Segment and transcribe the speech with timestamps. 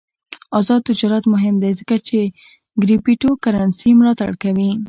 [0.59, 2.19] آزاد تجارت مهم دی ځکه چې
[2.81, 4.71] کریپټو کرنسي ملاتړ کوي.